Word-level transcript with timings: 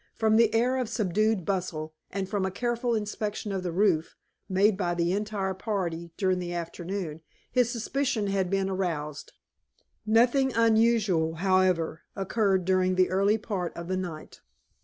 From 0.15 0.35
the 0.37 0.51
air 0.51 0.77
of 0.77 0.89
subdued 0.89 1.45
bustle, 1.45 1.93
and 2.09 2.27
from 2.27 2.43
a 2.43 2.49
careful 2.49 2.95
inspection 2.95 3.51
of 3.51 3.61
the 3.61 3.71
roof, 3.71 4.15
made 4.49 4.75
by 4.75 4.95
the 4.95 5.11
entire 5.13 5.53
party 5.53 6.09
during 6.17 6.39
the 6.39 6.55
afternoon, 6.55 7.21
his 7.51 7.69
suspicion 7.69 8.25
had 8.25 8.49
been 8.49 8.67
aroused. 8.67 9.33
Nothing 10.03 10.53
unusual, 10.55 11.35
however, 11.35 12.01
occurred 12.15 12.65
during 12.65 12.95
the 12.95 13.11
early 13.11 13.37
part 13.37 13.77
of 13.77 13.87
the 13.89 13.95
night. 13.97 14.41